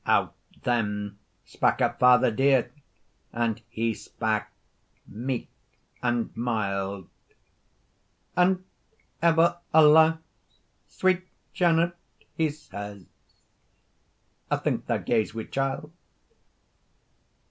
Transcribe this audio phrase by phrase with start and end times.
[0.07, 0.33] Out
[0.63, 2.71] then spak her father dear,
[3.31, 4.47] And he spak
[5.07, 5.47] meek
[6.01, 7.07] and mild;
[8.35, 8.65] "And
[9.21, 10.17] ever alas,
[10.87, 11.95] sweet Janet,"
[12.33, 13.05] he says.
[14.49, 15.91] "I think thou gaes wi child."